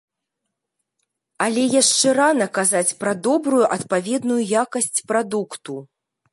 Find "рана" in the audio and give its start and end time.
2.19-2.47